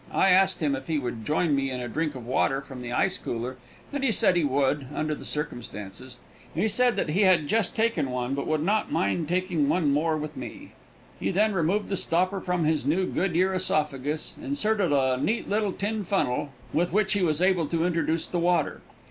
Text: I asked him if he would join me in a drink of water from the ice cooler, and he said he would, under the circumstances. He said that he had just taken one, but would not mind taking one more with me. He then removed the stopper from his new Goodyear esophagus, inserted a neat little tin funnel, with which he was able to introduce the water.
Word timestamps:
I 0.11 0.31
asked 0.31 0.63
him 0.63 0.75
if 0.75 0.87
he 0.87 0.97
would 0.97 1.23
join 1.25 1.55
me 1.55 1.69
in 1.69 1.79
a 1.79 1.87
drink 1.87 2.15
of 2.15 2.25
water 2.25 2.59
from 2.61 2.81
the 2.81 2.91
ice 2.91 3.19
cooler, 3.19 3.57
and 3.93 4.03
he 4.03 4.11
said 4.11 4.35
he 4.35 4.43
would, 4.43 4.87
under 4.95 5.13
the 5.13 5.23
circumstances. 5.25 6.17
He 6.55 6.67
said 6.67 6.95
that 6.95 7.09
he 7.09 7.21
had 7.21 7.45
just 7.45 7.75
taken 7.75 8.09
one, 8.09 8.33
but 8.33 8.47
would 8.47 8.63
not 8.63 8.91
mind 8.91 9.27
taking 9.27 9.69
one 9.69 9.91
more 9.93 10.17
with 10.17 10.35
me. 10.35 10.71
He 11.19 11.29
then 11.29 11.53
removed 11.53 11.87
the 11.87 11.95
stopper 11.97 12.41
from 12.41 12.65
his 12.65 12.83
new 12.83 13.05
Goodyear 13.05 13.53
esophagus, 13.53 14.35
inserted 14.41 14.91
a 14.91 15.19
neat 15.21 15.47
little 15.47 15.71
tin 15.71 16.03
funnel, 16.03 16.49
with 16.73 16.91
which 16.91 17.13
he 17.13 17.21
was 17.21 17.39
able 17.39 17.67
to 17.67 17.85
introduce 17.85 18.25
the 18.25 18.39
water. 18.39 18.81